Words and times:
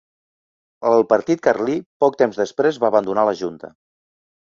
El 0.91 1.05
Partit 1.11 1.45
Carlí 1.49 1.77
poc 2.07 2.19
temps 2.25 2.43
després 2.45 2.83
va 2.85 2.93
abandonar 2.93 3.31
la 3.33 3.41
Junta. 3.45 3.75